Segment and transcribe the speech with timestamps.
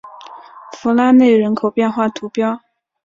[0.71, 2.41] 弗拉内人口变化图示